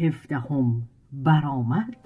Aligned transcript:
هفدهم 0.00 0.82
برآمد. 1.12 1.96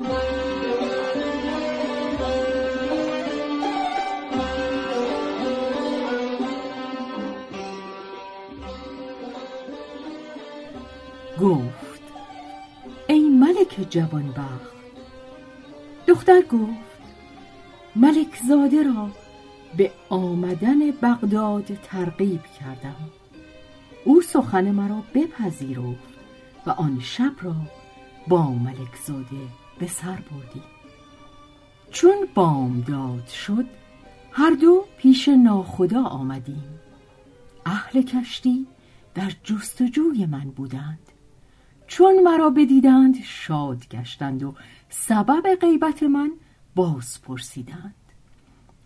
گفت 11.41 12.03
ای 13.09 13.29
ملک 13.29 13.87
جوانبخت. 13.91 14.75
دختر 16.07 16.41
گفت 16.41 16.95
ملک 17.97 18.39
زاده 18.49 18.83
را 18.83 19.11
به 19.77 19.91
آمدن 20.09 20.91
بغداد 20.91 21.65
ترغیب 21.83 22.41
کردم. 22.61 23.11
او 24.05 24.23
سخن 24.23 24.71
مرا 24.71 25.03
بپذیرفت 25.15 26.15
و 26.67 26.71
آن 26.71 27.01
شب 27.01 27.33
را 27.43 27.55
با 28.29 28.51
ملک 28.51 28.97
زاده 29.07 29.49
به 29.79 29.87
سر 29.87 30.17
بردی. 30.17 30.63
چون 31.91 32.29
بامداد 32.35 33.27
شد 33.27 33.65
هر 34.33 34.51
دو 34.51 34.85
پیش 34.99 35.29
ناخدا 35.29 36.03
آمدیم. 36.03 36.65
اهل 37.67 38.03
کشتی 38.03 38.67
در 39.15 39.33
جستجوی 39.45 40.27
من 40.27 40.51
بودند. 40.51 40.99
چون 41.87 42.23
مرا 42.23 42.51
بدیدند 42.51 43.17
شاد 43.23 43.89
گشتند 43.89 44.43
و 44.43 44.55
سبب 44.89 45.55
غیبت 45.61 46.03
من 46.03 46.31
باز 46.75 47.23
پرسیدند. 47.23 47.95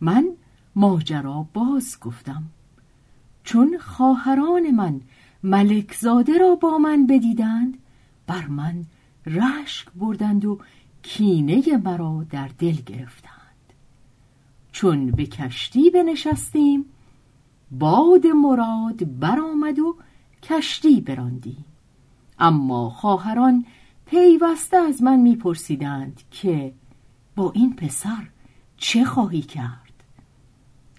من 0.01 0.29
ماجرا 0.77 1.47
باز 1.55 1.99
گفتم. 2.01 2.43
چون 3.45 3.79
خواهران 3.79 4.71
من 4.71 5.01
ملکزاده 5.43 6.39
را 6.39 6.55
با 6.55 6.79
من 6.79 7.07
بدیدند 7.07 7.79
بر 8.27 8.47
من 8.47 8.85
رشک 9.29 9.89
بردند 9.97 10.45
و 10.45 10.59
کینه 11.03 11.77
مرا 11.85 12.27
در 12.31 12.51
دل 12.59 12.75
گرفتند. 12.87 13.39
چون 14.73 15.11
به 15.11 15.27
کشتی 15.27 15.91
بنشستیم 15.91 16.85
باد 17.71 18.27
مراد 18.27 19.19
برآمد 19.21 19.79
و 19.79 19.97
کشتی 20.43 21.01
براندیم. 21.01 21.65
اما 22.39 22.91
خواهران 22.91 23.65
پیوسته 24.07 24.77
از 24.77 25.03
من 25.03 25.17
میپرسیدند 25.17 26.23
که 26.31 26.73
با 27.37 27.53
این 27.55 27.77
پسر 27.77 28.29
چه 28.77 29.05
خواهی 29.05 29.43
کرد. 29.43 30.05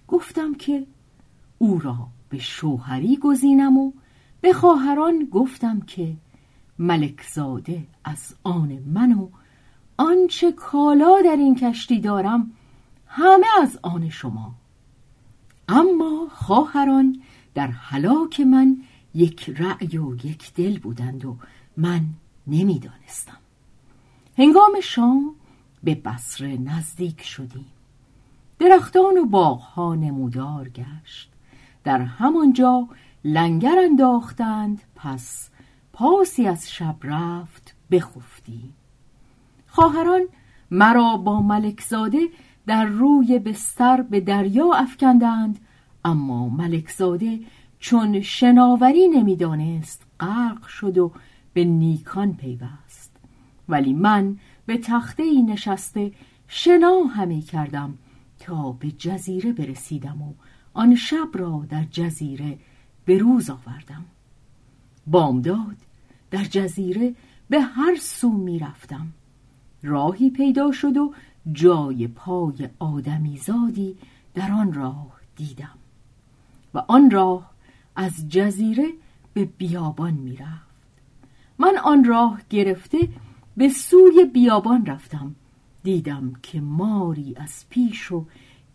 گفتم 0.07 0.53
که 0.53 0.85
او 1.57 1.79
را 1.79 2.07
به 2.29 2.37
شوهری 2.37 3.17
گزینم 3.17 3.77
و 3.77 3.91
به 4.41 4.53
خواهران 4.53 5.27
گفتم 5.31 5.81
که 5.81 6.13
ملکزاده 6.79 7.87
از 8.03 8.35
آن 8.43 8.79
من 8.85 9.13
و 9.13 9.29
آنچه 9.97 10.51
کالا 10.51 11.21
در 11.25 11.35
این 11.35 11.55
کشتی 11.55 11.99
دارم 11.99 12.51
همه 13.07 13.47
از 13.61 13.79
آن 13.81 14.09
شما. 14.09 14.55
اما 15.67 16.27
خواهران 16.31 17.21
در 17.53 17.67
حلاک 17.67 18.39
من 18.39 18.77
یک 19.15 19.49
رأی 19.57 19.97
و 19.97 20.15
یک 20.15 20.53
دل 20.53 20.79
بودند 20.79 21.25
و 21.25 21.35
من 21.77 22.05
نمی‌دانستم. 22.47 23.37
هنگام 24.37 24.71
شام 24.83 25.35
به 25.83 25.95
بصره 25.95 26.57
نزدیک 26.57 27.21
شدیم. 27.21 27.65
درختان 28.59 29.17
و 29.17 29.25
باغها 29.25 29.95
نمودار 29.95 30.69
گشت. 30.69 31.31
در 31.83 32.01
همانجا 32.01 32.87
لنگر 33.23 33.75
انداختند 33.83 34.81
پس 34.95 35.48
پاسی 35.99 36.47
از 36.47 36.71
شب 36.71 36.95
رفت 37.03 37.75
بخفتی. 37.91 38.73
خواهران 39.67 40.21
مرا 40.71 41.17
با 41.17 41.41
ملکزاده 41.41 42.19
در 42.67 42.85
روی 42.85 43.39
بستر 43.39 44.01
به 44.01 44.19
دریا 44.19 44.73
افکندند 44.73 45.59
اما 46.05 46.49
ملکزاده 46.49 47.39
چون 47.79 48.21
شناوری 48.21 49.07
نمی‌دانست 49.07 50.07
غرق 50.19 50.65
شد 50.67 50.97
و 50.97 51.11
به 51.53 51.63
نیکان 51.63 52.33
پیوست. 52.33 53.17
ولی 53.69 53.93
من 53.93 54.37
به 54.65 54.77
تخته 54.77 55.23
ای 55.23 55.43
نشسته 55.43 56.11
شنا 56.47 57.03
همی 57.03 57.41
کردم 57.41 57.97
تا 58.39 58.71
به 58.71 58.91
جزیره 58.91 59.53
برسیدم 59.53 60.21
و 60.21 60.33
آن 60.73 60.95
شب 60.95 61.29
را 61.33 61.65
در 61.69 61.83
جزیره 61.83 62.57
به 63.05 63.17
روز 63.17 63.49
آوردم. 63.49 64.05
بامداد 65.07 65.88
در 66.31 66.43
جزیره 66.43 67.15
به 67.49 67.61
هر 67.61 67.95
سو 67.95 68.29
می 68.29 68.59
رفتم. 68.59 69.07
راهی 69.83 70.29
پیدا 70.29 70.71
شد 70.71 70.97
و 70.97 71.13
جای 71.51 72.07
پای 72.07 72.69
آدمی 72.79 73.37
زادی 73.37 73.95
در 74.33 74.51
آن 74.51 74.73
راه 74.73 75.19
دیدم. 75.35 75.77
و 76.73 76.83
آن 76.87 77.11
راه 77.11 77.51
از 77.95 78.29
جزیره 78.29 78.87
به 79.33 79.45
بیابان 79.45 80.13
می 80.13 80.35
رفت. 80.35 80.69
من 81.59 81.77
آن 81.77 82.03
راه 82.03 82.41
گرفته 82.49 82.97
به 83.57 83.69
سوی 83.69 84.25
بیابان 84.33 84.85
رفتم. 84.85 85.35
دیدم 85.83 86.33
که 86.43 86.61
ماری 86.61 87.35
از 87.37 87.65
پیش 87.69 88.11
و 88.11 88.25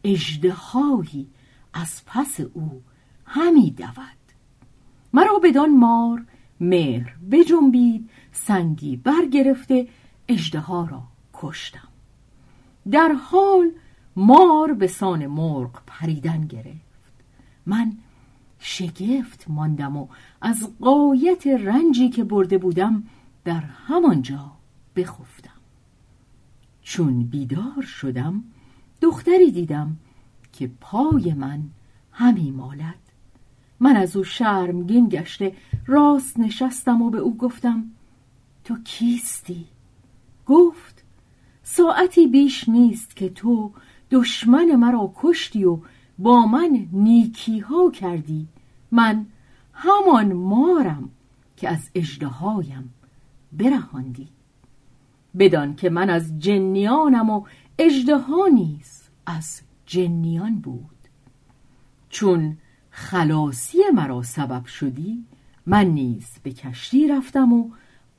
اجدهایی 0.05 1.27
از 1.75 2.03
پس 2.07 2.41
او 2.41 2.83
همی 3.27 3.71
دود. 3.71 4.25
مرا 5.13 5.39
بدان 5.39 5.77
مار 5.77 6.25
مهر 6.69 7.17
بجنبید 7.31 8.11
سنگی 8.33 8.97
برگرفته 8.97 9.89
اژدها 10.29 10.85
را 10.85 11.03
کشتم. 11.35 11.89
در 12.91 13.13
حال 13.13 13.71
مار 14.17 14.73
به 14.73 14.87
سان 14.87 15.27
مرغ 15.27 15.83
پریدن 15.87 16.47
گرفت. 16.47 17.13
من 17.67 17.93
شگفت 18.59 19.45
ماندم 19.49 19.97
و 19.97 20.09
از 20.41 20.71
قایت 20.81 21.47
رنجی 21.47 22.09
که 22.09 22.25
برده 22.25 22.59
بودم 22.59 23.05
در 23.45 23.61
همانجا 23.61 24.53
بخفتم. 24.97 25.51
چون 26.83 27.25
بیدار 27.25 27.83
شدم 27.83 28.45
دختری 29.01 29.51
دیدم 29.51 29.97
که 30.53 30.71
پای 30.81 31.35
من 31.35 31.63
همی 32.13 32.51
مالد. 32.51 33.04
من 33.85 33.97
از 33.97 34.17
او 34.17 34.25
شرمگین 34.25 35.09
گشته 35.09 35.55
راست 35.87 36.39
نشستم 36.39 37.03
و 37.03 37.11
به 37.11 37.19
او 37.19 37.37
گفتم 37.37 37.85
تو 38.65 38.77
کیستی؟ 38.85 39.67
گفت 40.47 41.05
ساعتی 41.63 42.27
بیش 42.27 42.69
نیست 42.69 43.17
که 43.17 43.29
تو 43.29 43.73
دشمن 44.11 44.77
مرا 44.77 45.13
کشتی 45.17 45.65
و 45.65 45.79
با 46.19 46.47
من 46.47 46.89
نیکی 46.93 47.59
ها 47.59 47.91
کردی. 47.91 48.47
من 48.91 49.27
همان 49.73 50.33
مارم 50.33 51.11
که 51.57 51.69
از 51.69 51.91
اجدهایم 51.95 52.95
برهاندی. 53.53 54.29
بدان 55.39 55.77
که 55.77 55.91
من 55.91 56.11
از 56.11 56.39
جنیانم 56.39 57.31
و 57.31 57.45
اجدها 57.79 58.47
نیز 58.47 59.03
از 59.27 59.63
جنیان 59.87 60.55
بود. 60.55 61.09
چون 62.09 62.57
خلاصی 62.97 63.79
مرا 63.95 64.23
سبب 64.23 64.67
شدی 64.67 65.25
من 65.67 65.85
نیز 65.85 66.27
به 66.43 66.53
کشتی 66.53 67.09
رفتم 67.09 67.53
و 67.53 67.71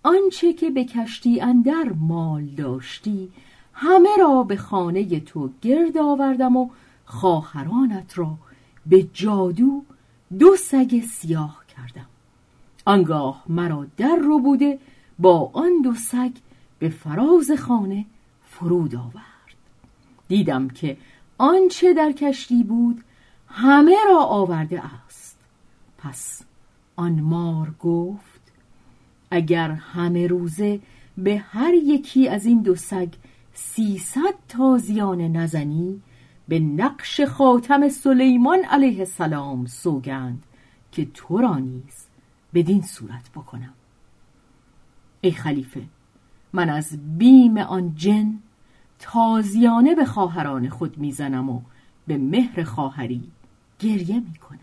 آنچه 0.04 0.54
که 0.54 0.70
به 0.70 0.86
کشتی 0.86 1.42
اندر 1.42 1.94
مال 2.00 2.46
داشتی 2.46 3.30
همه 3.74 4.10
را 4.20 4.44
به 4.44 4.56
خانه 4.56 5.20
تو 5.20 5.50
گرد 5.62 5.98
آوردم 5.98 6.58
و 6.58 6.70
خواهرانت 7.06 8.18
را 8.18 8.38
به 8.86 9.08
جادو 9.14 9.84
دو 10.40 10.56
سگ 10.56 11.04
سیاه 11.12 11.64
کردم. 11.76 12.08
آنگاه 12.86 13.44
مرا 13.50 13.86
در 13.98 14.16
رو 14.16 14.40
بوده 14.40 14.80
با 15.20 15.52
آن 15.54 15.82
دو 15.84 15.94
سگ 15.94 16.32
به 16.80 16.90
فراز 16.90 17.52
خانه 17.52 18.06
فرود 18.50 18.96
آورد. 18.96 19.56
دیدم 20.28 20.68
که 20.68 20.98
آنچه 21.38 21.94
در 21.94 22.12
کشتی 22.12 22.64
بود 22.64 23.04
همه 23.48 23.96
را 24.08 24.24
آورده 24.24 24.82
است. 25.06 25.40
پس 25.98 26.42
آن 26.96 27.22
مار 27.22 27.76
گفت 27.80 28.42
اگر 29.32 29.72
همه 29.72 30.28
روزه 30.28 30.80
به 31.18 31.38
هر 31.38 31.74
یکی 31.74 32.30
از 32.30 32.46
این 32.46 32.62
دو 32.62 32.76
سگ 32.76 33.14
سیصد 33.54 34.34
تازیانه 34.48 35.28
نزنی 35.28 36.02
به 36.48 36.60
نقش 36.60 37.22
خاتم 37.22 37.90
سلیمان 37.90 38.60
علیه 38.70 39.00
السلام 39.00 39.66
سوگند 39.66 40.44
که 40.92 41.06
تو 41.06 41.38
را 41.38 41.58
نیز 41.58 42.08
بدین 42.54 42.82
صورت 42.82 43.30
بکنم. 43.36 43.74
ای 45.22 45.32
خلیفه 45.32 45.84
من 46.54 46.70
از 46.70 47.18
بیم 47.18 47.58
آن 47.58 47.96
جن 47.96 48.40
تازیانه 49.00 49.96
به 49.96 50.06
خواهران 50.06 50.70
خود 50.70 50.98
می‌زنم 50.98 51.50
و 51.50 51.62
به 52.08 52.18
مهر 52.18 52.64
خواهری 52.64 53.24
گریه 53.80 54.20
می‌کنم. 54.20 54.60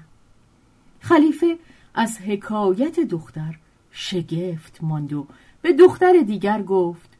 خلیفه 1.01 1.59
از 1.95 2.19
حکایت 2.19 3.01
دختر 3.01 3.59
شگفت 3.91 4.79
ماند 4.83 5.13
و 5.13 5.27
به 5.63 5.73
دختر 5.73 6.13
دیگر 6.27 6.63
گفت 6.63 7.11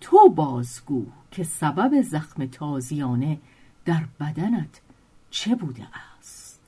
تو 0.00 0.28
بازگو 0.28 1.06
که 1.30 1.44
سبب 1.44 2.02
زخم 2.02 2.46
تازیانه 2.46 3.38
در 3.84 4.04
بدنت 4.20 4.80
چه 5.30 5.54
بوده 5.54 5.86
است. 6.18 6.60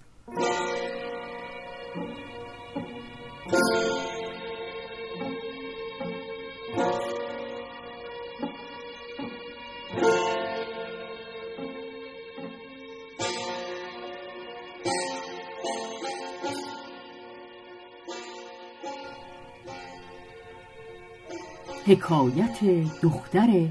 حکایت 21.87 22.61
دختر 23.03 23.69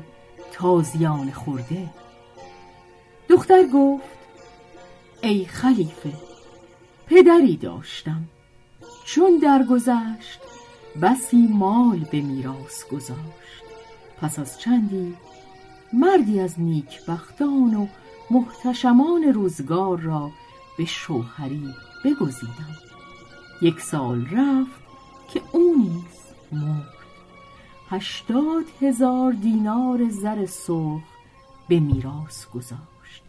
تازیان 0.52 1.32
خورده. 1.32 1.90
دختر 3.30 3.64
گفت 3.74 4.18
ای 5.22 5.46
خلیفه 5.46 6.14
پدری 7.08 7.58
داشتم. 7.58 8.24
چون 9.06 9.38
درگذشت 9.38 10.40
بسی 11.02 11.48
مال 11.52 12.00
به 12.12 12.22
میراث 12.22 12.88
گذاشت. 12.92 13.64
پس 14.22 14.40
از 14.40 14.60
چندی 14.60 15.14
مردی 15.94 16.40
از 16.40 16.60
نیکبختان 16.60 17.74
و 17.76 17.88
محتشمان 18.30 19.24
روزگار 19.24 20.00
را 20.00 20.32
به 20.78 20.86
شوهری 20.86 21.74
بگزیدم. 22.06 22.78
یک 23.62 23.80
سال 23.80 24.26
رفت 24.26 24.82
که 25.34 25.42
او 25.52 25.76
نیز 25.78 26.34
مرد. 26.52 27.03
هشتاد 27.94 28.66
هزار 28.82 29.32
دینار 29.32 30.10
زر 30.10 30.46
سرخ 30.46 31.02
به 31.68 31.80
میراث 31.80 32.46
گذاشت. 32.46 33.24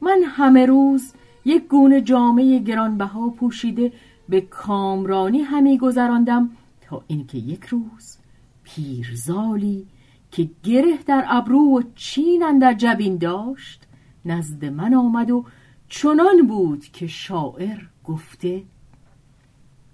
من 0.00 0.22
همه 0.26 0.66
روز 0.66 1.12
یک 1.44 1.68
گونه 1.68 2.00
جامعه 2.00 2.58
گرانبها 2.58 3.28
پوشیده 3.28 3.92
به 4.28 4.40
کامرانی 4.40 5.38
همی 5.38 5.78
گذراندم 5.78 6.50
تا 6.80 7.02
اینکه 7.06 7.38
یک 7.38 7.64
روز 7.64 8.16
پیرزالی 8.62 9.86
که 10.30 10.50
گره 10.64 10.98
در 11.06 11.24
ابرو 11.28 11.78
و 11.78 11.82
چین 11.94 12.58
در 12.58 12.74
جبین 12.74 13.16
داشت 13.16 13.86
نزد 14.24 14.64
من 14.64 14.94
آمد 14.94 15.30
و 15.30 15.44
چنان 15.88 16.46
بود 16.48 16.84
که 16.84 17.06
شاعر 17.06 17.78
گفته 18.04 18.62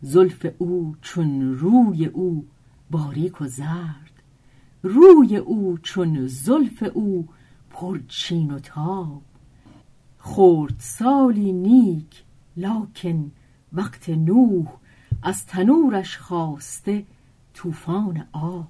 زلف 0.02 0.46
او 0.58 0.94
چون 1.02 1.54
روی 1.54 2.06
او 2.06 2.46
باریک 2.90 3.40
و 3.40 3.46
زرد. 3.46 4.22
روی 4.82 5.36
او 5.36 5.78
چون 5.78 6.26
زلف 6.26 6.84
او 6.94 7.28
پرچین 7.70 8.50
و 8.50 8.58
تاب. 8.58 9.22
خورد 10.19 10.75
سالی 10.78 11.52
نیک 11.52 12.25
لاکن 12.56 13.32
وقت 13.72 14.08
نوح 14.08 14.66
از 15.22 15.46
تنورش 15.46 16.19
خواسته 16.19 17.04
طوفان 17.54 18.28
آب. 18.32 18.69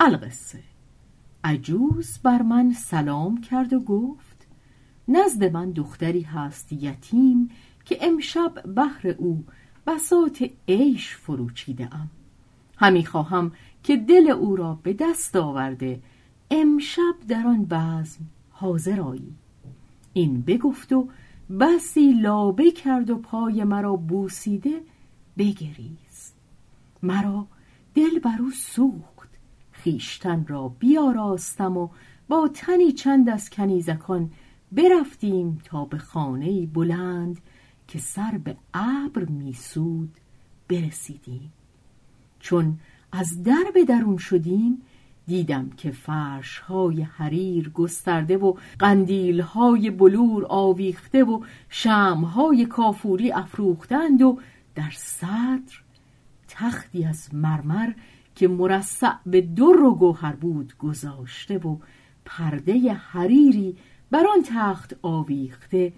القصه. 0.00 0.62
عجوز 1.44 2.18
بر 2.22 2.42
من 2.42 2.72
سلام 2.72 3.40
کرد 3.40 3.72
و 3.72 3.80
گفت 3.80 4.46
نزد 5.08 5.44
من 5.44 5.70
دختری 5.70 6.22
هست 6.22 6.72
یتیم 6.72 7.50
که 7.84 7.98
امشب 8.00 8.74
بهر 8.74 9.14
او 9.18 9.44
بساط 9.86 10.42
عیش 10.68 11.16
فروچیده 11.16 11.94
ام. 11.94 12.10
همی 12.80 13.04
خواهم 13.04 13.52
که 13.82 13.96
دل 13.96 14.30
او 14.30 14.56
را 14.56 14.78
به 14.82 14.92
دست 14.92 15.36
آورده. 15.36 16.00
امشب 16.50 17.14
در 17.28 17.46
آن 17.46 17.64
بزم 17.64 18.20
حاضر 18.50 19.00
آیی 19.00 19.34
این 20.12 20.40
بگفت 20.40 20.92
و 20.92 21.08
بسی 21.60 22.12
لابه 22.12 22.70
کرد 22.70 23.10
و 23.10 23.18
پای 23.18 23.64
مرا 23.64 23.96
بوسیده 23.96 24.80
بگریز 25.38 26.32
مرا 27.02 27.46
دل 27.94 28.18
بر 28.18 28.36
او 28.40 28.50
سوخت. 28.50 29.30
خیشتن 29.72 30.46
را 30.48 30.68
بیاراستم 30.68 31.76
و 31.76 31.88
با 32.28 32.48
تنی 32.54 32.92
چند 32.92 33.28
از 33.28 33.50
کنیزکان 33.50 34.30
برفتیم 34.72 35.58
تا 35.64 35.84
به 35.84 35.98
خانه 35.98 36.66
بلند 36.66 37.40
که 37.88 37.98
سر 37.98 38.38
به 38.44 38.56
ابر 38.74 39.24
میسود 39.24 40.16
برسیدیم. 40.68 41.52
چون 42.40 42.78
از 43.12 43.42
در 43.42 43.64
به 43.74 43.84
درون 43.84 44.16
شدیم 44.16 44.82
دیدم 45.26 45.70
که 45.76 45.90
فرش 45.90 46.58
های 46.58 47.02
حریر 47.02 47.68
گسترده 47.68 48.36
و 48.36 48.54
قندیل 48.78 49.40
های 49.40 49.90
بلور 49.90 50.46
آویخته 50.48 51.24
و 51.24 51.40
شم 51.68 52.24
های 52.34 52.66
کافوری 52.66 53.32
افروختند 53.32 54.22
و 54.22 54.38
در 54.74 54.90
صدر 54.90 55.74
تختی 56.48 57.04
از 57.04 57.34
مرمر 57.34 57.92
که 58.34 58.48
مرصع 58.48 59.12
به 59.26 59.40
در 59.40 59.64
و 59.64 59.94
گوهر 59.94 60.32
بود 60.32 60.72
گذاشته 60.78 61.58
و 61.58 61.76
پرده 62.24 62.92
حریری 62.92 63.76
بر 64.10 64.26
آن 64.26 64.42
تخت 64.46 64.96
آویخته 65.02 65.92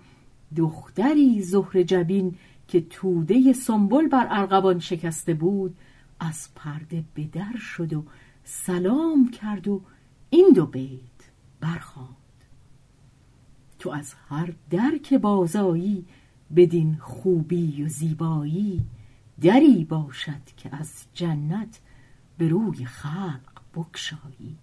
دختری 0.56 1.42
زهر 1.42 1.82
جبین 1.82 2.34
که 2.68 2.80
توده 2.80 3.52
سنبل 3.52 4.08
بر 4.08 4.26
ارغوان 4.30 4.78
شکسته 4.78 5.34
بود 5.34 5.76
از 6.22 6.48
پرده 6.54 7.04
به 7.14 7.24
در 7.24 7.56
شد 7.56 7.92
و 7.92 8.04
سلام 8.44 9.30
کرد 9.30 9.68
و 9.68 9.82
این 10.30 10.52
دو 10.54 10.66
بیت 10.66 11.00
برخواند 11.60 12.16
تو 13.78 13.90
از 13.90 14.14
هر 14.28 14.54
در 14.70 14.98
که 15.02 15.18
بازایی 15.18 16.06
بدین 16.56 16.96
خوبی 17.00 17.84
و 17.84 17.88
زیبایی 17.88 18.84
دری 19.40 19.84
باشد 19.84 20.44
که 20.56 20.76
از 20.76 21.04
جنت 21.14 21.80
به 22.38 22.48
روی 22.48 22.84
خلق 22.84 23.60
بکشایی 23.74 24.58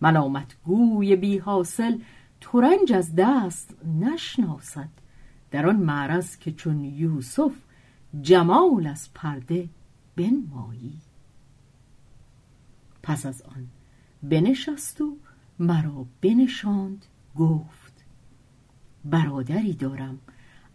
ملامت 0.00 0.56
گوی 0.64 1.16
بی 1.16 1.38
حاصل 1.38 1.98
ترنج 2.40 2.92
از 2.92 3.14
دست 3.16 3.74
نشناسد. 4.00 4.88
در 5.50 5.66
آن 5.66 5.76
معرض 5.76 6.36
که 6.36 6.52
چون 6.52 6.84
یوسف 6.84 7.52
جمال 8.22 8.86
از 8.86 9.08
پرده 9.14 9.68
بنمایی. 10.20 11.00
پس 13.02 13.26
از 13.26 13.42
آن 13.42 13.66
بنشست 14.22 15.00
و 15.00 15.16
مرا 15.58 16.06
بنشاند 16.20 17.06
گفت 17.36 18.04
برادری 19.04 19.72
دارم 19.72 20.18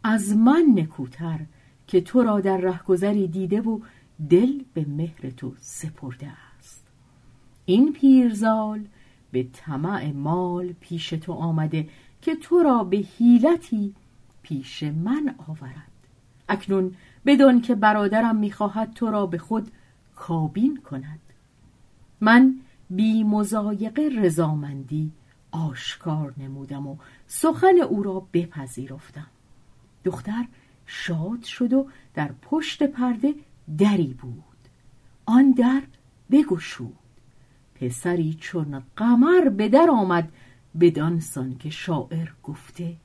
از 0.03 0.35
من 0.35 0.65
نکوتر 0.75 1.45
که 1.87 2.01
تو 2.01 2.23
را 2.23 2.39
در 2.39 2.57
رهگذری 2.57 3.27
دیده 3.27 3.61
و 3.61 3.79
دل 4.29 4.63
به 4.73 4.85
مهر 4.85 5.29
تو 5.29 5.53
سپرده 5.59 6.31
است. 6.57 6.87
این 7.65 7.93
پیرزال 7.93 8.87
به 9.31 9.47
طمع 9.53 10.11
مال 10.11 10.73
پیش 10.79 11.09
تو 11.09 11.33
آمده 11.33 11.89
که 12.21 12.35
تو 12.35 12.59
را 12.59 12.83
به 12.83 12.97
حیلتی 12.97 13.93
پیش 14.41 14.83
من 14.83 15.35
آورد. 15.47 15.94
اکنون 16.49 16.95
بدون 17.25 17.61
که 17.61 17.75
برادرم 17.75 18.35
می‌خواهد 18.35 18.93
تو 18.93 19.11
را 19.11 19.25
به 19.25 19.37
خود 19.37 19.71
کابین 20.15 20.77
کند. 20.77 21.19
من 22.21 22.55
بی 22.89 23.23
مزایقه 23.23 24.09
رضامندی 24.17 25.11
آشکار 25.51 26.33
نمودم 26.37 26.87
و 26.87 26.97
سخن 27.27 27.79
او 27.89 28.03
را 28.03 28.27
بپذیرفتم. 28.33 29.27
دختر 30.03 30.45
شاد 30.85 31.43
شد 31.43 31.73
و 31.73 31.87
در 32.13 32.31
پشت 32.41 32.83
پرده 32.83 33.33
دری 33.77 34.13
بود. 34.21 34.43
آن 35.25 35.51
در 35.51 35.81
بگشود. 36.31 36.93
پسری 37.75 38.37
چون 38.39 38.83
قمر 38.97 39.49
به 39.49 39.69
در 39.69 39.87
آمد 39.89 40.31
بدانسان 40.79 41.57
که 41.57 41.69
شاعر 41.69 42.29
گفته 42.43 42.95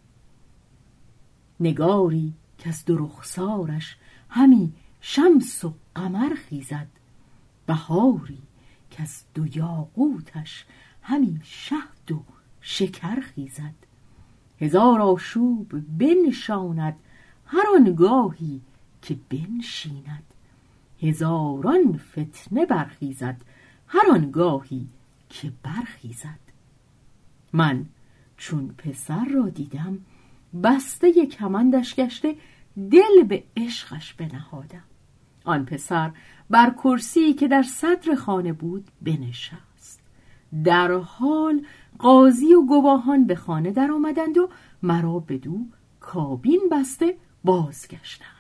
نگاری 1.61 2.33
که 2.61 2.69
از 2.69 2.85
دو 2.85 2.97
رخسارش 2.99 3.97
همی 4.29 4.73
شمس 5.01 5.65
و 5.65 5.75
قمر 5.95 6.35
خیزد. 6.35 6.87
بهاری 7.67 8.39
که 8.91 9.03
از 9.03 9.23
دو 9.35 9.57
یاقوتش 9.57 10.65
همی 11.03 11.41
شهد 11.43 12.13
و 12.13 12.23
شکر 12.61 13.21
خیزد. 13.21 13.75
هزار 14.61 15.01
آشوب 15.01 15.73
بنشاند 15.99 16.97
هر 17.47 17.65
آنگاهی 17.75 18.61
که 19.03 19.17
بنشیند. 19.31 20.25
هزاران 21.03 22.01
فتنه 22.13 22.67
برخیزد 22.67 23.37
هر 23.87 24.11
آنگاهی 24.11 24.87
که 25.29 25.53
برخیزد. 25.63 26.41
من 27.53 27.87
چون 28.37 28.69
پسر 28.69 29.25
را 29.25 29.49
دیدم 29.49 29.99
بسته 30.63 31.27
کمندش 31.27 31.95
گشته 31.95 32.37
دل 32.91 33.23
به 33.29 33.45
عشقش 33.57 34.15
بنهادم. 34.15 34.85
آن 35.45 35.65
پسر 35.65 36.11
بر 36.51 36.71
کرسی 36.71 37.33
که 37.33 37.49
در 37.49 37.63
صدر 37.63 38.15
خانه 38.15 38.53
بود 38.53 38.91
بنشست. 39.03 40.01
در 40.65 40.93
حال 40.93 41.63
قاضی 41.99 42.55
و 42.55 42.63
گواهان 42.63 43.27
به 43.27 43.35
خانه 43.35 43.71
در 43.71 43.93
آمدند 43.93 44.39
و 44.39 44.49
مرا 44.83 45.19
بدو 45.19 45.67
کابین 46.01 46.61
بسته 46.73 47.17
بازگشتند. 47.45 48.31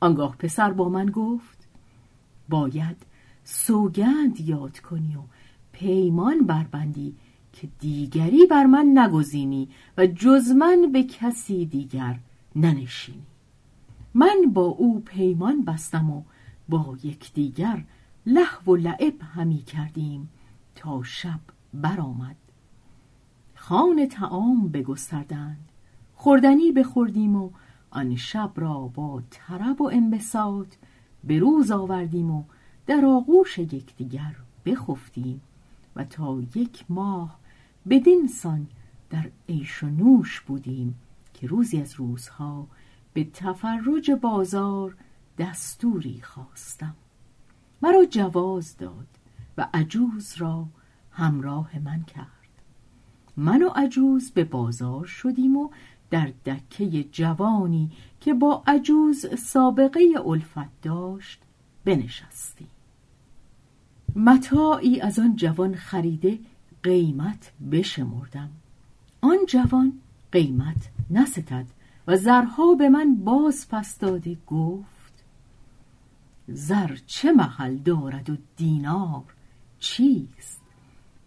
آنگاه 0.00 0.36
پسر 0.36 0.72
با 0.72 0.88
من 0.88 1.06
گفت 1.06 1.68
باید 2.48 2.96
سوگند 3.44 4.40
یاد 4.40 4.78
کنی 4.78 5.16
و 5.16 5.20
پیمان 5.72 6.38
بربندی 6.38 7.16
که 7.60 7.68
دیگری 7.78 8.46
بر 8.46 8.66
من 8.66 8.98
نگزینی 8.98 9.68
و 9.98 10.06
جز 10.06 10.50
من 10.50 10.92
به 10.92 11.02
کسی 11.02 11.66
دیگر 11.66 12.18
ننشینی. 12.56 13.22
من 14.14 14.36
با 14.54 14.62
او 14.62 15.00
پیمان 15.00 15.64
بستم 15.64 16.10
و 16.10 16.22
با 16.68 16.96
یکدیگر 17.04 17.84
لحو 18.26 18.72
و 18.72 18.76
لعب 18.76 19.14
همی 19.34 19.58
کردیم 19.58 20.28
تا 20.74 21.02
شب 21.02 21.40
برآمد. 21.74 22.36
خان 23.54 24.08
تعام 24.08 24.68
بگستردند 24.68 25.68
خوردنی 26.14 26.72
بخوردیم 26.72 27.36
و 27.36 27.50
آن 27.90 28.16
شب 28.16 28.50
را 28.56 28.78
با 28.78 29.22
طرب 29.30 29.80
و 29.80 29.90
انبساط 29.92 30.74
به 31.24 31.38
روز 31.38 31.70
آوردیم 31.70 32.30
و 32.30 32.44
در 32.86 33.04
آغوش 33.04 33.58
یکدیگر 33.58 34.36
بخفتیم 34.66 35.40
و 35.96 36.04
تا 36.04 36.42
یک 36.54 36.84
ماه 36.88 37.38
بدین 37.90 38.26
سان 38.26 38.66
در 39.10 39.30
عیش 39.48 39.82
و 39.82 39.86
نوش 39.86 40.40
بودیم 40.40 40.94
که 41.34 41.46
روزی 41.46 41.80
از 41.80 41.94
روزها 41.94 42.66
به 43.12 43.24
تفرج 43.24 44.10
بازار 44.10 44.96
دستوری 45.38 46.20
خواستم. 46.22 46.94
مرا 47.82 48.04
جواز 48.04 48.76
داد 48.76 49.06
و 49.58 49.68
عجوز 49.74 50.34
را 50.38 50.66
همراه 51.10 51.78
من 51.78 52.02
کرد. 52.02 52.26
من 53.36 53.62
و 53.62 53.68
عجوز 53.68 54.30
به 54.30 54.44
بازار 54.44 55.04
شدیم 55.04 55.56
و 55.56 55.70
در 56.10 56.32
دکه 56.46 57.04
جوانی 57.04 57.90
که 58.20 58.34
با 58.34 58.62
عجوز 58.66 59.40
سابقه 59.40 60.00
الفت 60.26 60.82
داشت 60.82 61.42
بنشستیم. 61.84 62.68
متاعی 64.16 65.00
از 65.00 65.18
آن 65.18 65.36
جوان 65.36 65.74
خریده 65.74 66.38
قیمت 66.86 67.52
بشمردم. 67.72 68.50
آن 69.20 69.38
جوان 69.48 69.92
قیمت 70.32 70.88
نستد 71.10 71.66
و 72.06 72.16
زرها 72.16 72.74
به 72.74 72.88
من 72.88 73.14
باز 73.14 73.68
پس 73.68 73.98
داده 73.98 74.36
گفت 74.46 75.24
زر 76.48 76.96
چه 77.06 77.32
محل 77.32 77.76
دارد 77.76 78.30
و 78.30 78.36
دینار 78.56 79.24
چیست؟ 79.78 80.60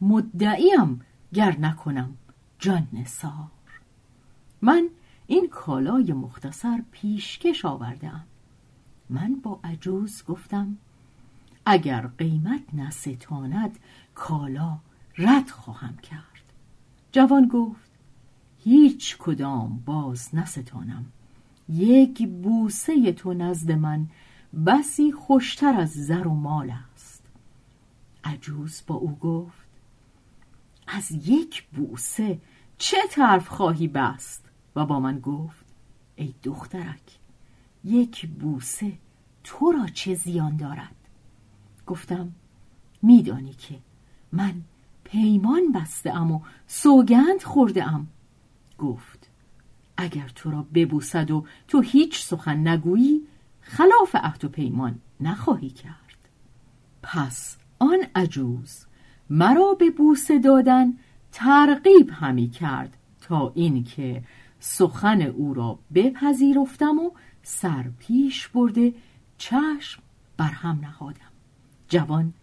مدعیم 0.01 1.01
گر 1.33 1.57
نکنم 1.59 2.13
جان 2.59 2.87
نسار 2.93 3.51
من 4.61 4.89
این 5.27 5.47
کالای 5.47 6.13
مختصر 6.13 6.83
پیشکش 6.91 7.65
آوردم 7.65 8.23
من 9.09 9.35
با 9.35 9.59
عجوز 9.63 10.23
گفتم 10.27 10.77
اگر 11.65 12.07
قیمت 12.07 12.73
نستاند 12.73 13.79
کالا 14.15 14.79
رد 15.19 15.49
خواهم 15.49 15.97
کرد. 15.97 16.53
جوان 17.11 17.47
گفت 17.47 17.89
هیچ 18.63 19.17
کدام 19.17 19.83
باز 19.85 20.35
نستانم. 20.35 21.05
یک 21.69 22.27
بوسه 22.27 23.11
تو 23.11 23.33
نزد 23.33 23.71
من 23.71 24.07
بسی 24.65 25.11
خوشتر 25.11 25.73
از 25.73 25.91
زر 25.91 26.27
و 26.27 26.33
مال 26.33 26.73
است. 26.93 27.23
عجوز 28.23 28.81
با 28.87 28.95
او 28.95 29.17
گفت 29.17 29.67
از 30.87 31.11
یک 31.11 31.63
بوسه 31.63 32.39
چه 32.77 32.97
طرف 33.09 33.47
خواهی 33.47 33.87
بست؟ 33.87 34.45
و 34.75 34.85
با 34.85 34.99
من 34.99 35.19
گفت 35.19 35.65
ای 36.15 36.33
دخترک 36.43 37.19
یک 37.83 38.27
بوسه 38.27 38.93
تو 39.43 39.71
را 39.71 39.87
چه 39.87 40.15
زیان 40.15 40.57
دارد؟ 40.57 40.95
گفتم 41.87 42.31
میدانی 43.01 43.53
که 43.53 43.79
من 44.31 44.61
پیمان 45.11 45.71
بسته 45.71 46.15
ام 46.15 46.31
و 46.31 46.41
سوگند 46.67 47.43
خورده 47.43 47.87
ام. 47.93 48.07
گفت 48.77 49.29
اگر 49.97 50.27
تو 50.35 50.51
را 50.51 50.65
ببوسد 50.73 51.31
و 51.31 51.45
تو 51.67 51.81
هیچ 51.81 52.23
سخن 52.23 52.67
نگویی 52.67 53.21
خلاف 53.61 54.15
عهد 54.15 54.45
و 54.45 54.49
پیمان 54.49 54.99
نخواهی 55.19 55.69
کرد. 55.69 56.29
پس 57.03 57.57
آن 57.79 57.97
عجوز 58.15 58.85
مرا 59.29 59.73
به 59.73 59.89
بوسه 59.89 60.39
دادن 60.39 60.97
ترغیب 61.31 62.09
همی 62.13 62.49
کرد 62.49 62.97
تا 63.21 63.51
اینکه 63.55 64.23
سخن 64.59 65.21
او 65.21 65.53
را 65.53 65.79
بپذیرفتم 65.93 66.99
و 66.99 67.11
سر 67.43 67.91
پیش 67.99 68.47
برده 68.47 68.93
چشم 69.37 70.01
بر 70.37 70.51
هم 70.51 70.79
نهادم. 70.81 71.31
جوان 71.87 72.33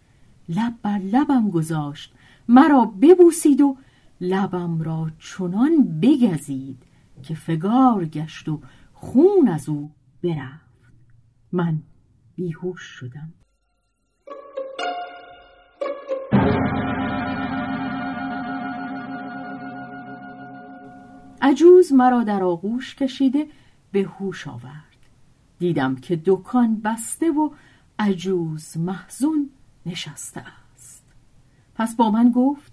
لب 0.49 0.73
بر 0.81 0.97
لبم 0.97 1.49
گذاشت 1.49 2.13
مرا 2.49 2.85
ببوسید 2.85 3.61
و 3.61 3.77
لبم 4.21 4.81
را 4.81 5.11
چنان 5.19 5.99
بگزید 6.01 6.83
که 7.23 7.35
فگار 7.35 8.05
گشت 8.05 8.49
و 8.49 8.61
خون 8.93 9.47
از 9.47 9.69
او 9.69 9.91
برفت. 10.23 10.67
من 11.51 11.83
بیهوش 12.35 12.81
شدم. 12.81 13.33
عجوز 21.41 21.93
مرا 21.93 22.23
در 22.23 22.43
آغوش 22.43 22.95
کشیده 22.95 23.47
به 23.91 24.03
هوش 24.03 24.47
آورد. 24.47 24.97
دیدم 25.59 25.95
که 25.95 26.21
دکان 26.25 26.81
بسته 26.81 27.31
و 27.31 27.49
عجوز 27.99 28.77
محزون 28.77 29.49
نشسته 29.85 30.43
پس 31.77 31.95
با 31.95 32.11
من 32.11 32.31
گفت 32.31 32.71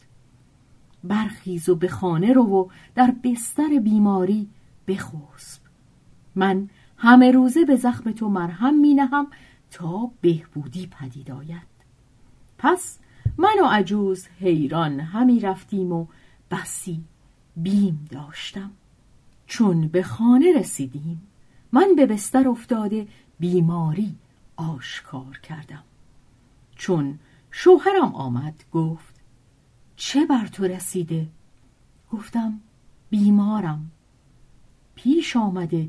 برخیز 1.04 1.68
و 1.68 1.75
به 1.75 1.88
خانه 1.88 2.32
رو 2.32 2.42
و 2.42 2.68
در 2.94 3.14
بستر 3.25 3.78
بیماری 3.84 4.49
بخسب. 4.88 5.61
من 6.34 6.68
همه 6.96 7.30
روزه 7.30 7.64
به 7.64 7.76
زخم 7.76 8.12
تو 8.12 8.28
مرهم 8.28 8.80
می 8.80 8.94
نهم 8.94 9.26
تا 9.70 10.11
بهبودی 10.20 10.87
پدید 10.87 11.30
آید. 11.30 11.75
پس 12.58 12.99
من 13.38 13.61
و 13.62 13.66
عجوز 13.66 14.26
حیران 14.40 15.00
همی 15.00 15.40
رفتیم 15.40 15.92
و 15.92 16.06
بسی 16.50 17.04
بیم 17.56 18.08
داشتم. 18.11 18.70
چون 19.46 19.88
به 19.88 20.02
خانه 20.02 20.52
رسیدیم 20.58 21.23
من 21.73 21.94
به 21.96 22.06
بستر 22.06 22.49
افتاده 22.49 23.06
بیماری 23.38 24.14
آشکار 24.56 25.38
کردم. 25.42 25.82
چون 26.76 27.18
شوهرم 27.56 28.14
آمد 28.14 28.64
گفت 28.73 29.14
چه 29.96 30.26
بر 30.26 30.46
تو 30.46 30.64
رسیده؟ 30.64 31.26
گفتم 32.12 32.61
بیمارم. 33.11 33.90
پیش 34.94 35.37
آمده 35.37 35.88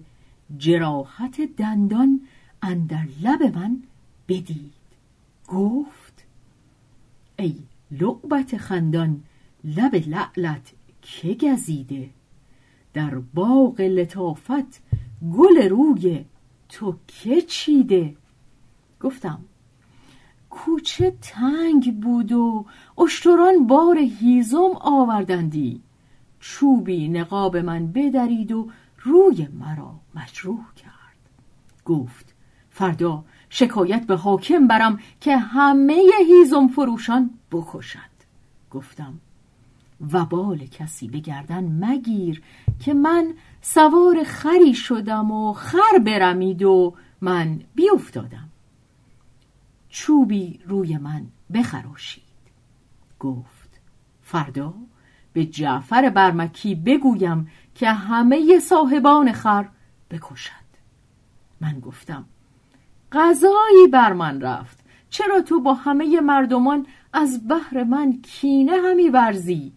جراحت 0.58 1.42
دندان 1.42 2.22
اندر 2.62 3.08
لب 3.22 3.58
من 3.58 3.84
بدید. 4.28 4.74
گفت 5.48 6.26
ای 7.40 7.56
لعبت 7.92 8.58
خندان 8.58 9.24
لب 9.64 9.96
لعلت 9.96 10.74
که 11.02 11.34
گزیده؟ 11.34 12.10
در 12.94 13.16
باغ 13.16 13.82
لطافت 13.82 14.82
گل 15.38 15.70
روی 15.70 16.26
تو 16.70 16.96
که 17.08 17.42
چیده؟ 17.42 18.16
گفتم 19.02 19.46
کوچه 20.56 21.18
تنگ 21.22 22.00
بود 22.00 22.32
و 22.32 22.66
اشتران 22.98 23.68
بار 23.68 23.98
هیزم 23.98 24.72
آوردندی. 24.82 25.82
چوبی 26.40 27.08
نقاب 27.08 27.58
من 27.58 27.88
بدرید 27.88 28.52
و 28.52 28.70
روی 29.00 29.48
مرا 29.60 29.92
مجروح 30.16 30.74
کرد. 30.76 30.96
گفت 31.86 32.36
فردا 32.70 33.24
شکایت 33.50 34.08
به 34.08 34.16
حاکم 34.16 34.68
برم 34.68 35.00
که 35.22 35.38
همه 35.38 36.02
هیزم 36.28 36.68
فروشان 36.68 37.30
بکشد 37.52 38.16
گفتم 38.72 39.14
وبال 40.14 40.58
کسی 40.58 41.08
به 41.08 41.20
گردن 41.20 41.64
مگیر 41.64 42.42
که 42.80 42.94
من 42.94 43.34
سوار 43.62 44.24
خری 44.24 44.74
شدم 44.74 45.32
و 45.32 45.54
خر 45.54 46.00
برمید 46.06 46.64
و 46.64 46.94
من 47.22 47.60
بیافتادم 47.76 48.50
چوبی 49.96 50.60
روی 50.66 50.98
من 50.98 51.26
بخراشید. 51.54 52.24
گفت 53.20 53.80
فردا 54.22 54.74
به 55.34 55.46
جعفر 55.46 56.10
برمکی 56.10 56.76
بگویم 56.76 57.48
که 57.76 57.92
همه 57.92 58.60
صاحبان 58.60 59.32
خر 59.32 59.68
بکشد 60.12 60.52
من 61.62 61.80
گفتم 61.80 62.26
غذایی 63.12 63.88
بر 63.92 64.14
من 64.14 64.42
رفت 64.42 64.80
چرا 65.10 65.42
تو 65.42 65.62
با 65.62 65.74
همه 65.74 66.22
مردمان 66.22 66.88
از 67.14 67.48
بحر 67.48 67.84
من 67.84 68.22
کینه 68.22 68.78
همی 68.78 69.10
ورزی؟ 69.10 69.74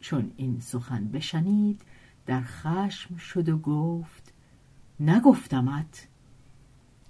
چون 0.00 0.30
این 0.36 0.60
سخن 0.60 1.04
بشنید 1.04 1.80
در 2.26 2.40
خشم 2.40 3.16
شد 3.16 3.48
و 3.48 3.58
گفت 3.58 4.32
نگفتمت 5.00 6.08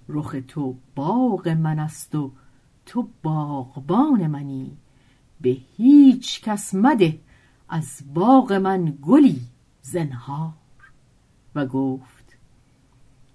رخ 0.09 0.35
تو 0.47 0.75
باغ 0.95 1.47
من 1.47 1.79
است 1.79 2.15
و 2.15 2.31
تو 2.85 3.07
باغبان 3.23 4.27
منی. 4.27 4.77
به 5.41 5.57
هیچ 5.77 6.41
کس 6.41 6.73
مده 6.75 7.19
از 7.69 8.01
باغ 8.13 8.53
من 8.53 8.97
گلی 9.01 9.41
زنهار. 9.81 10.53
و 11.55 11.65
گفت 11.65 12.37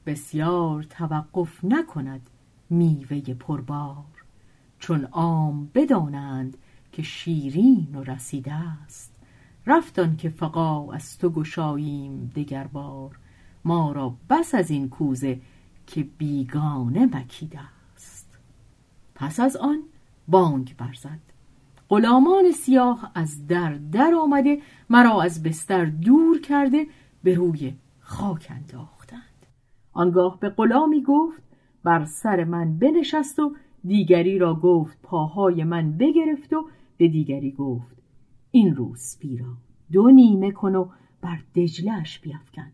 بسیار 0.07 0.83
توقف 0.83 1.65
نکند 1.65 2.21
میوه 2.71 3.21
پربار 3.21 4.05
چون 4.79 5.05
عام 5.05 5.71
بدانند 5.75 6.57
که 6.93 7.03
شیرین 7.03 7.89
و 7.95 8.03
رسیده 8.03 8.53
است. 8.53 9.13
رفتان 9.67 10.17
که 10.17 10.29
فقا 10.29 10.93
از 10.93 11.19
تو 11.19 11.31
گشاییم 11.31 12.33
دگر 12.37 12.67
بار 12.67 13.19
ما 13.65 13.93
را 13.93 14.17
بس 14.31 14.55
از 14.55 14.71
این 14.71 14.89
کوزه 14.89 15.41
که 15.87 16.03
بیگانه 16.19 17.07
مکیده 17.07 17.61
است. 17.95 18.39
پس 19.15 19.41
از 19.41 19.57
آن 19.57 19.83
بانگ 20.29 20.75
برزد. 20.79 21.21
غلامان 21.89 22.53
سیاه 22.53 23.11
از 23.15 23.47
در 23.47 23.75
در 23.93 24.15
آمده 24.15 24.59
مرا 24.91 25.23
از 25.23 25.43
بستر 25.43 25.85
دور 25.85 26.41
کرده 26.41 26.87
به 27.23 27.35
روی 27.35 27.75
خاک 28.01 28.47
انداختند. 28.51 29.47
آنگاه 29.93 30.41
به 30.41 30.49
غلامی 30.49 31.03
گفت 31.03 31.43
بر 31.85 32.05
سر 32.05 32.45
من 32.45 32.79
بنشست 32.79 33.39
و 33.39 33.57
دیگری 33.85 34.39
را 34.39 34.55
گفت 34.55 34.99
پاهای 35.03 35.65
من 35.65 35.93
بگرفت 35.93 36.53
و 36.53 36.69
به 36.97 37.09
دیگری 37.09 37.51
گفت 37.53 37.97
این 38.51 38.77
روز 38.77 39.19
را 39.41 39.47
دو 39.93 40.11
نیمه 40.11 40.51
کن 40.51 40.75
و 40.75 40.89
بر 41.21 41.39
دجلش 41.55 42.21
بیافکن 42.21 42.73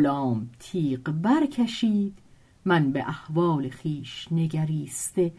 غلام 0.00 0.50
تیغ 0.58 1.00
برکشید 1.10 2.18
من 2.64 2.92
به 2.92 3.08
احوال 3.08 3.68
خیش 3.68 4.28
نگریسته 4.30 5.32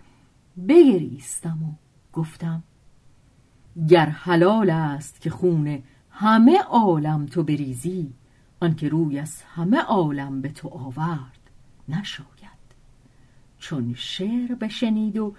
بگریستم 0.67 1.63
و 1.63 1.73
گفتم 2.13 2.63
گر 3.89 4.05
حلال 4.05 4.69
است 4.69 5.21
که 5.21 5.29
خون 5.29 5.83
همه 6.09 6.59
عالم 6.59 7.25
تو 7.25 7.43
بریزی 7.43 8.13
آنکه 8.59 8.89
روی 8.89 9.19
از 9.19 9.41
همه 9.41 9.77
عالم 9.77 10.41
به 10.41 10.49
تو 10.49 10.69
آورد 10.69 11.39
نشاید. 11.89 12.61
چون 13.59 13.93
شعر 13.97 14.55
بشنید 14.55 15.17
و 15.17 15.35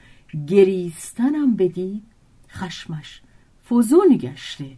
گریستنم 0.46 1.56
بدید 1.56 2.02
خشمش 2.48 3.22
فزون 3.70 4.16
گشته 4.16 4.76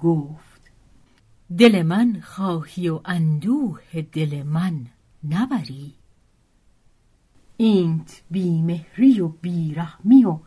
گفت 0.00 0.53
دل 1.58 1.82
من 1.82 2.20
خواهی 2.20 2.88
و 2.88 3.00
اندوه 3.04 4.02
دل 4.12 4.42
من 4.42 4.86
نبری. 5.28 5.94
اینت 7.56 8.22
بیمهری 8.30 9.20
و 9.20 9.28
بیرحمی 9.28 10.24
و 10.24 10.38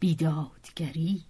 بیدادگری. 0.00 1.22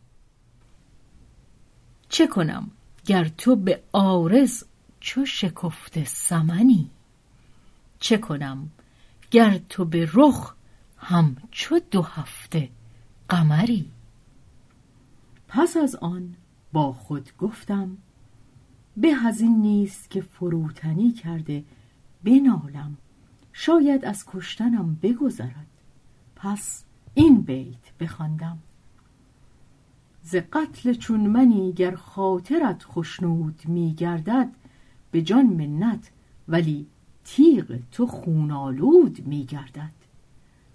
چه 2.09 2.27
کنم 2.27 2.71
گر 3.07 3.29
تو 3.29 3.57
به 3.57 3.83
آرز 3.93 4.65
چو 5.01 5.25
شکفته 5.25 6.05
سمنی؟ 6.05 6.91
چه 8.01 8.19
کنم 8.19 8.71
گر 9.31 9.59
تو 9.69 9.85
به 9.85 10.11
رخ 10.15 10.55
هم 10.99 11.37
چو 11.51 11.81
دو 11.91 12.03
هفته 12.03 12.71
قمری؟ 13.29 13.91
پس 15.49 15.77
از 15.77 15.97
آن 15.97 16.37
با 16.73 16.93
خود 16.93 17.37
گفتم 17.39 17.99
به 18.97 19.27
از 19.27 19.63
نیست 19.63 20.11
که 20.11 20.21
فروتنی 20.21 21.13
کرده 21.13 21.65
بنالم. 22.25 22.97
شاید 23.53 24.05
از 24.05 24.25
کشتنم 24.27 24.99
بگذرد. 25.03 25.67
پس 26.37 26.85
این 27.15 27.41
بیت 27.41 27.93
بخواندم. 28.01 28.59
ز 30.23 30.37
قتل 30.37 30.93
چون 30.93 31.21
منی 31.21 31.73
گر 31.73 31.95
خاطرت 31.95 32.85
خشنود 32.85 33.61
میگردد 33.65 34.49
به 35.11 35.23
جان 35.23 35.47
منت 35.47 36.11
ولی 36.49 36.87
تیغ 37.25 37.79
تو 37.93 38.07
خونالود 38.07 39.27
میگردد 39.27 39.93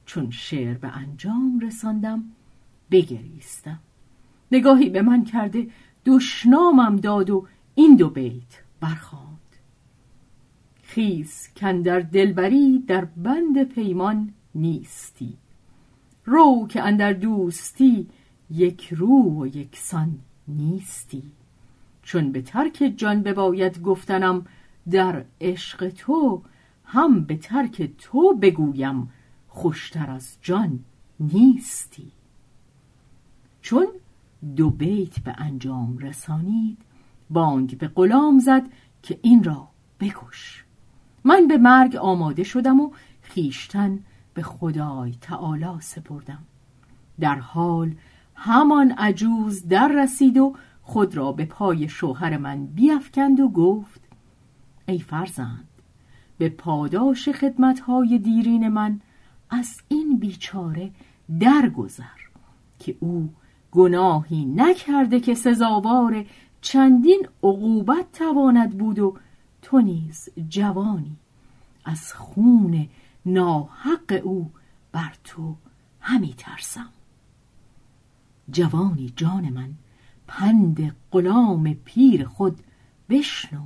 چون 0.05 0.31
شعر 0.31 0.77
به 0.77 0.87
انجام 0.87 1.59
رساندم 1.59 2.23
بگریستم. 2.91 3.79
نگاهی 4.51 4.89
به 4.89 5.01
من 5.01 5.23
کرده 5.23 5.67
دشنامم 6.05 6.95
داد 6.95 7.29
و 7.29 7.47
این 7.75 7.95
دو 7.95 8.09
بیت 8.09 8.61
برخواند. 8.79 9.37
خیز 10.83 11.49
کندر 11.55 11.99
دلبری 11.99 12.79
در 12.79 13.05
بند 13.05 13.63
پیمان 13.63 14.33
نیستی. 14.55 15.37
رو 16.25 16.67
که 16.69 16.81
اندر 16.81 17.13
دوستی 17.13 18.07
یک 18.49 18.93
رو 18.93 19.41
و 19.41 19.47
یکسان 19.47 20.19
نیستی. 20.47 21.31
چون 22.03 22.31
به 22.31 22.41
ترک 22.41 22.93
جان 22.97 23.23
بباید 23.23 23.81
گفتنم 23.81 24.45
در 24.91 25.25
عشق 25.41 25.89
تو 25.89 26.41
هم 26.85 27.23
به 27.23 27.37
ترک 27.37 27.91
تو 27.97 28.35
بگویم 28.35 29.09
خوشتر 29.47 30.09
از 30.11 30.37
جان 30.41 30.79
نیستی. 31.19 32.11
چون 33.61 33.87
دو 34.55 34.69
بیت 34.69 35.19
به 35.19 35.35
انجام 35.37 35.97
رسانید 35.97 36.77
بانگ 37.31 37.77
به 37.77 37.87
غلام 37.87 38.39
زد 38.39 38.63
که 39.03 39.19
این 39.21 39.43
را 39.43 39.67
بکش. 39.99 40.65
من 41.23 41.47
به 41.47 41.57
مرگ 41.57 41.95
آماده 41.95 42.43
شدم 42.43 42.79
و 42.79 42.91
خیشتن 43.21 43.99
به 44.33 44.41
خدای 44.41 45.15
تعالی 45.21 45.79
سپردم. 45.79 46.43
در 47.19 47.35
حال 47.35 47.95
همان 48.35 48.91
عجوز 48.91 49.67
در 49.67 49.91
رسید 50.03 50.37
و 50.37 50.55
خود 50.81 51.17
را 51.17 51.31
به 51.31 51.45
پای 51.45 51.89
شوهر 51.89 52.37
من 52.37 52.65
بیافکند 52.65 53.39
و 53.39 53.49
گفت 53.49 54.01
ای 54.87 54.99
فرزند 54.99 55.67
به 56.37 56.49
پاداش 56.49 57.29
خدمتهای 57.29 58.17
دیرین 58.17 58.67
من 58.67 59.01
از 59.49 59.81
این 59.87 60.19
بیچاره 60.19 60.91
درگذر 61.39 62.21
که 62.79 62.95
او 62.99 63.29
گناهی 63.71 64.45
نکرده 64.45 65.19
که 65.19 65.35
سزاوار 65.35 66.25
چندین 66.61 67.27
عقوبت 67.43 68.11
تواند 68.11 68.77
بود 68.77 68.99
و 68.99 69.17
تو 69.61 69.81
نیز 69.81 70.29
جوانی. 70.49 71.15
از 71.85 72.13
خون 72.13 72.89
ناحق 73.25 74.21
او 74.23 74.51
بر 74.91 75.13
تو 75.23 75.55
همی 75.99 76.33
ترسم. 76.37 76.89
جوانی 78.51 79.13
جان 79.15 79.49
من 79.49 79.73
پند 80.27 80.95
غلام 81.11 81.73
پیر 81.73 82.25
خود 82.25 82.59
بشنو. 83.09 83.65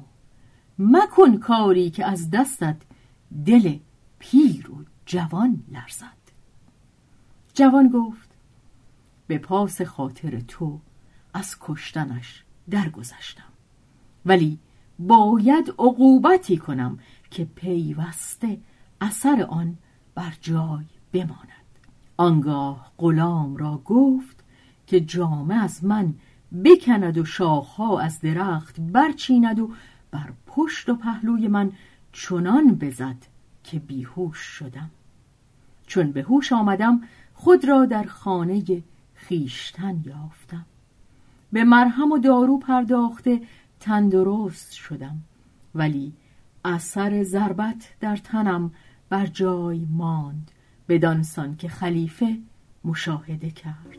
مکن 0.79 1.37
کاری 1.37 1.89
که 1.89 2.05
از 2.05 2.29
دستت 2.31 2.77
دل 3.45 3.77
پیر 4.19 4.71
و 4.71 4.85
جوان 5.05 5.63
لرزد. 5.71 6.25
جوان 7.53 7.89
گفت 7.89 8.29
به 9.27 9.37
پاس 9.37 9.81
خاطر 9.81 10.39
تو 10.39 10.79
از 11.33 11.57
کشتنش 11.61 12.44
درگذشتم. 12.69 13.43
ولی 14.25 14.59
باید 14.99 15.69
عقوبتی 15.69 16.57
کنم 16.57 16.99
که 17.31 17.45
پیوسته 17.45 18.57
اثر 19.01 19.45
آن 19.49 19.77
بر 20.15 20.33
جای 20.41 20.85
بماند. 21.13 21.65
آنگاه 22.17 22.91
غلام 22.97 23.57
را 23.57 23.81
گفت 23.85 24.43
که 24.87 24.99
جامه 24.99 25.55
از 25.55 25.83
من 25.83 26.13
بکند 26.63 27.17
و 27.17 27.25
شاخها 27.25 27.99
از 27.99 28.21
درخت 28.21 28.79
برچیند 28.79 29.59
و 29.59 29.71
بر 30.11 30.33
پشت 30.47 30.89
و 30.89 30.95
پهلوی 30.95 31.47
من 31.47 31.71
چنان 32.11 32.75
بزد 32.75 33.17
که 33.63 33.79
بیهوش 33.79 34.37
شدم. 34.37 34.91
چون 35.87 36.11
به 36.11 36.21
هوش 36.21 36.53
آمدم 36.53 37.01
خود 37.33 37.65
را 37.65 37.85
در 37.85 38.03
خانه 38.03 38.83
خیشتن 39.13 40.03
یافتم. 40.05 40.65
به 41.55 41.63
مرهم 41.63 42.11
و 42.11 42.17
دارو 42.17 42.57
پرداخته 42.59 43.41
تندرست 43.79 44.71
شدم. 44.73 45.17
ولی 45.75 46.13
اثر 46.65 47.23
ضربت 47.23 47.95
در 47.99 48.15
تنم 48.15 48.71
بر 49.09 49.25
جای 49.25 49.85
ماند 49.89 50.51
بدانسان 50.89 51.55
که 51.55 51.67
خلیفه 51.67 52.37
مشاهده 52.85 53.49
کرد. 53.49 53.97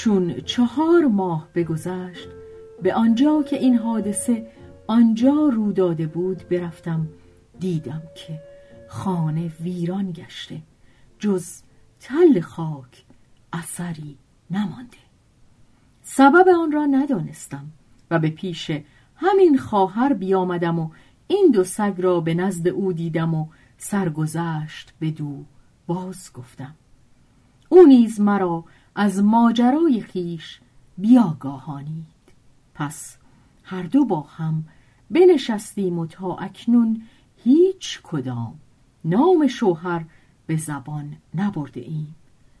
چون 0.00 0.40
چهار 0.40 1.06
ماه 1.06 1.48
بگذشت 1.54 2.28
به 2.82 2.94
آنجا 2.94 3.42
که 3.42 3.56
این 3.56 3.78
حادثه 3.78 4.46
آنجا 4.86 5.50
رو 5.52 5.72
داده 5.72 6.06
بود 6.06 6.48
برفتم 6.48 7.08
دیدم 7.58 8.02
که 8.14 8.40
خانه 8.88 9.50
ویران 9.60 10.12
گشته 10.12 10.62
جز 11.18 11.62
تل 12.00 12.40
خاک 12.40 13.04
اثری 13.52 14.16
نمانده. 14.50 14.96
سبب 16.02 16.48
آن 16.48 16.72
را 16.72 16.86
ندانستم 16.86 17.66
و 18.10 18.18
به 18.18 18.30
پیش 18.30 18.70
همین 19.16 19.58
خواهر 19.58 20.12
بیامدم 20.12 20.78
و 20.78 20.90
این 21.26 21.50
دو 21.52 21.64
سگ 21.64 21.94
را 21.98 22.20
به 22.20 22.34
نزد 22.34 22.68
او 22.68 22.92
دیدم 22.92 23.34
و 23.34 23.46
سرگذشت 23.78 24.92
به 25.00 25.10
دو 25.10 25.44
باز 25.86 26.30
گفتم 26.34 26.74
او 27.68 27.82
نیز 27.82 28.20
مرا 28.20 28.64
از 29.00 29.22
ماجرای 29.22 30.00
خیش 30.00 30.60
بیاگاهانید. 30.98 32.04
پس 32.74 33.16
هر 33.64 33.82
دو 33.82 34.04
با 34.04 34.20
هم 34.20 34.64
بنشستیم 35.10 35.98
و 35.98 36.06
تا 36.06 36.36
اکنون 36.36 37.02
هیچ 37.44 38.00
کدام 38.02 38.54
نام 39.04 39.46
شوهر 39.46 40.04
به 40.46 40.56
زبان 40.56 41.16
نبرده 41.34 41.80
ایم. 41.80 42.14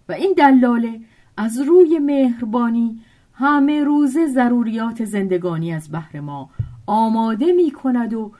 و 0.08 0.12
این 0.12 0.34
دلاله 0.38 1.00
از 1.36 1.58
روی 1.58 1.98
مهربانی 1.98 3.00
همه 3.34 3.84
روزه 3.84 4.26
ضروریات 4.26 5.04
زندگانی 5.04 5.72
از 5.72 5.92
بحر 5.92 6.20
ما 6.20 6.50
آماده 6.86 7.52
می 7.52 7.70
کند 7.70 8.14
و 8.14 8.32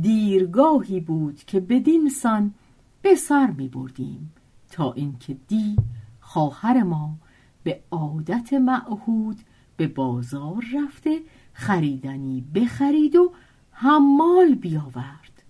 دیرگاهی 0.00 1.00
بود 1.00 1.36
که 1.36 1.60
بدین 1.60 2.08
سان 2.08 2.54
به 3.02 3.14
سر 3.14 3.46
می 3.46 3.68
بردیم 3.68 4.32
تا 4.70 4.92
اینکه 4.92 5.36
دی 5.48 5.76
خواهر 6.20 6.82
ما 6.82 7.16
به 7.62 7.80
عادت 7.90 8.52
معهود 8.52 9.36
به 9.76 9.86
بازار 9.86 10.64
رفته 10.74 11.20
خریدنی 11.52 12.44
بخرید 12.54 13.16
و 13.16 13.32
حمال 13.72 14.54
بیاورد. 14.54 15.42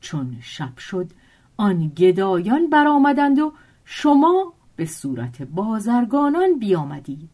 چون 0.00 0.36
شب 0.40 0.78
شد 0.78 1.10
آن 1.56 1.88
گدایان 1.88 2.70
برآمدند 2.70 3.38
و 3.38 3.52
شما 3.84 4.52
به 4.76 4.86
صورت 4.86 5.42
بازرگانان 5.42 6.58
بیامدید. 6.58 7.30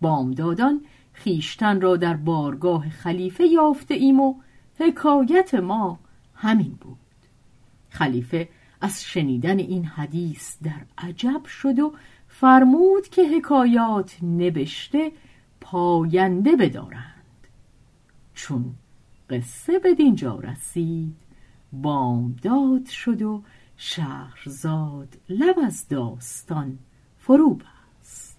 بامدادان 0.00 0.80
خیشتن 1.12 1.80
را 1.80 1.96
در 1.96 2.16
بارگاه 2.16 2.88
خلیفه 2.88 3.46
یافته 3.46 3.94
ایم 3.94 4.20
و 4.20 4.34
حکایت 4.78 5.54
ما 5.54 5.98
همین 6.34 6.78
بود. 6.80 6.98
خلیفه 7.88 8.48
از 8.80 9.04
شنیدن 9.04 9.58
این 9.58 9.84
حدیث 9.84 10.56
در 10.62 10.80
عجب 10.98 11.44
شد 11.44 11.78
و 11.78 11.92
فرمود 12.40 13.08
که 13.08 13.22
حکایات 13.36 14.22
نبشته 14.22 15.12
پاینده 15.60 16.56
بدارند. 16.56 17.46
چون 18.34 18.74
قصه 19.30 19.78
به 19.78 19.94
دینجا 19.94 20.38
رسید 20.38 21.16
بامداد 21.72 22.86
شد 22.86 23.22
و 23.22 23.42
شهرزاد 23.76 25.16
لب 25.28 25.56
از 25.64 25.88
داستان 25.88 26.78
فرو 27.18 27.54
بست 27.54 28.38